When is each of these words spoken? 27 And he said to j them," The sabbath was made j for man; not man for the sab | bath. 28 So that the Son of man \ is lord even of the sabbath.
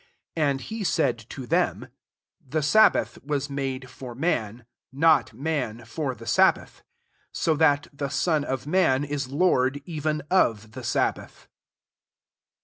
27 0.35 0.49
And 0.51 0.61
he 0.61 0.83
said 0.83 1.19
to 1.19 1.41
j 1.43 1.47
them," 1.49 1.87
The 2.53 2.63
sabbath 2.63 3.19
was 3.23 3.51
made 3.51 3.83
j 3.83 3.87
for 3.87 4.15
man; 4.15 4.65
not 4.91 5.31
man 5.35 5.85
for 5.85 6.15
the 6.15 6.25
sab 6.25 6.55
| 6.55 6.55
bath. 6.55 6.81
28 7.29 7.29
So 7.33 7.55
that 7.57 7.87
the 7.93 8.09
Son 8.09 8.43
of 8.43 8.65
man 8.65 9.03
\ 9.03 9.03
is 9.05 9.27
lord 9.27 9.79
even 9.85 10.23
of 10.31 10.71
the 10.71 10.83
sabbath. 10.83 11.47